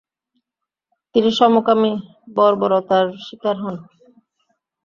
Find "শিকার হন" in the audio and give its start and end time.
3.25-3.75